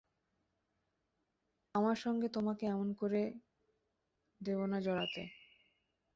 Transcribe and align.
আমার 1.75 1.97
সঙ্গে 1.97 2.27
তোমাকে 2.29 2.63
এমন 2.65 2.89
করে 2.93 3.21
দেব 4.41 4.59
না 4.65 4.77
জড়াতে। 4.81 5.23